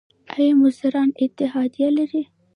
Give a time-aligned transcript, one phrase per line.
[0.35, 2.23] آیا مزدوران اتحادیه لري؟